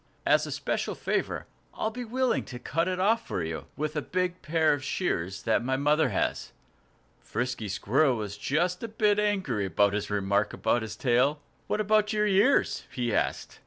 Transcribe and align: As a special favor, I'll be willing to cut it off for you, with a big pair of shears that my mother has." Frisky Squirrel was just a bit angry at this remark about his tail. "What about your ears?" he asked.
As 0.25 0.47
a 0.47 0.51
special 0.51 0.95
favor, 0.95 1.45
I'll 1.75 1.91
be 1.91 2.03
willing 2.05 2.43
to 2.45 2.57
cut 2.57 2.87
it 2.87 2.99
off 2.99 3.27
for 3.27 3.43
you, 3.43 3.67
with 3.77 3.95
a 3.95 4.01
big 4.01 4.41
pair 4.41 4.73
of 4.73 4.83
shears 4.83 5.43
that 5.43 5.63
my 5.63 5.77
mother 5.77 6.09
has." 6.09 6.53
Frisky 7.19 7.67
Squirrel 7.69 8.15
was 8.17 8.35
just 8.35 8.81
a 8.81 8.87
bit 8.87 9.19
angry 9.19 9.67
at 9.67 9.77
this 9.91 10.09
remark 10.09 10.53
about 10.53 10.81
his 10.81 10.95
tail. 10.95 11.39
"What 11.67 11.79
about 11.79 12.13
your 12.13 12.25
ears?" 12.25 12.85
he 12.91 13.13
asked. 13.13 13.59